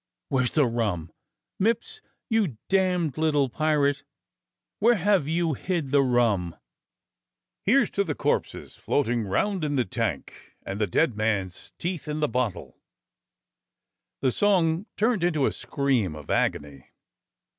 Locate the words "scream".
15.51-16.15